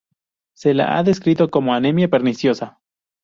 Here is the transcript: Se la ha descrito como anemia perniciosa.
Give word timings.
Se 0.53 0.73
la 0.73 0.97
ha 0.97 1.03
descrito 1.03 1.51
como 1.51 1.75
anemia 1.75 2.09
perniciosa. 2.09 2.79